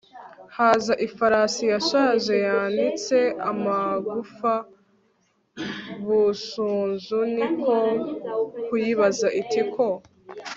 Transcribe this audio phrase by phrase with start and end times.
[0.55, 3.17] haza ifarasi yashaje yanitse
[3.49, 4.53] amagufa.
[6.05, 7.75] busunzu ni ko
[8.65, 9.85] kuyibaza iti ko